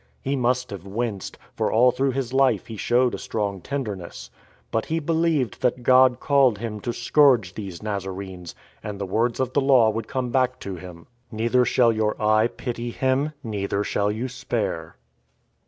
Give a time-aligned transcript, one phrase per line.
[0.19, 4.31] He must have winced, for all through his life he showed a strong tenderness.
[4.71, 9.53] But he believed that God called him to scourge these Nazarenes, and the words of
[9.53, 14.11] the Law would come back to him:" Neither shall your eye pity him, Neither shall
[14.11, 14.95] you spare."